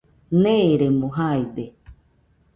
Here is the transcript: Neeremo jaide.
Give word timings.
Neeremo 0.45 1.11
jaide. 1.19 1.65